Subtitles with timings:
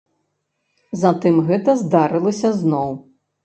[1.03, 3.01] Затым гэта здарылася зноў.